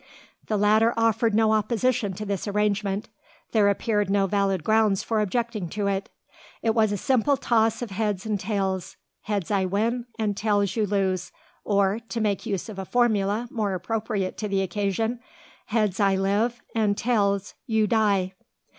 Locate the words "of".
7.83-7.91, 12.67-12.79